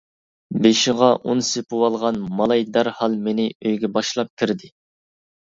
[0.61, 4.73] بېشىغا ئۇن سېپىۋالغان مالاي دەرھال مېنى ئۆيگە باشلاپ كىردى.